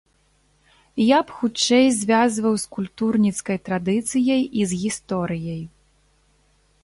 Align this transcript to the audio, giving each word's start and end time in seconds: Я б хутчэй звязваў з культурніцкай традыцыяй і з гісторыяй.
Я 1.01 1.19
б 1.31 1.35
хутчэй 1.41 1.85
звязваў 1.99 2.55
з 2.63 2.71
культурніцкай 2.77 3.57
традыцыяй 3.67 4.41
і 4.61 4.67
з 4.71 4.79
гісторыяй. 4.85 5.63